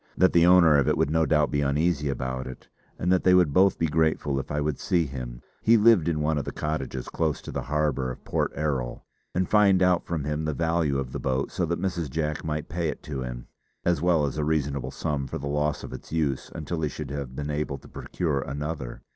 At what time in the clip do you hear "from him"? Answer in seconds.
10.07-10.43